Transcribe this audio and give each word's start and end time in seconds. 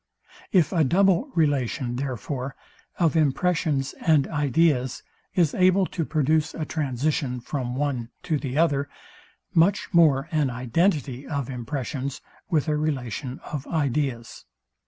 If 0.51 0.71
a 0.73 0.83
double 0.83 1.29
relation, 1.35 1.97
therefore, 1.97 2.55
of 2.97 3.15
impressions 3.15 3.93
and 4.03 4.27
ideas 4.29 5.03
is 5.35 5.53
able 5.53 5.85
to 5.85 6.05
produce 6.05 6.55
a 6.55 6.65
transition 6.65 7.39
from 7.39 7.75
one 7.75 8.09
to 8.23 8.39
the 8.39 8.57
other, 8.57 8.89
much 9.53 9.93
more 9.93 10.27
an 10.31 10.49
identity 10.49 11.27
of 11.27 11.51
impressions 11.51 12.19
with 12.49 12.67
a 12.67 12.75
relation 12.77 13.39
of 13.45 13.67
ideas. 13.67 14.45